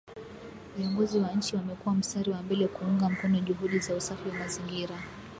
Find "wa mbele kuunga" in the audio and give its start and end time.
2.31-3.09